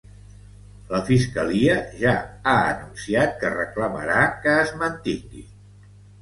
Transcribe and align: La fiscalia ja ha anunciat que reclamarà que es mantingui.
La 0.93 1.01
fiscalia 1.09 1.75
ja 1.99 2.13
ha 2.21 2.55
anunciat 2.71 3.37
que 3.45 3.53
reclamarà 3.57 4.25
que 4.47 4.57
es 4.63 4.75
mantingui. 4.83 5.45